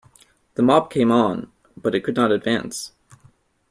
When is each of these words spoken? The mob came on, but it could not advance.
The 0.55 0.63
mob 0.63 0.89
came 0.91 1.11
on, 1.11 1.51
but 1.77 1.93
it 1.93 2.03
could 2.03 2.15
not 2.15 2.31
advance. 2.31 2.91